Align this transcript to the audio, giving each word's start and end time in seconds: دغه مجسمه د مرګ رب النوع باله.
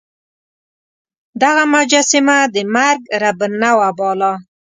دغه 1.41 1.63
مجسمه 1.73 2.37
د 2.53 2.55
مرګ 2.75 3.01
رب 3.21 3.39
النوع 3.47 3.89
باله. 3.97 4.33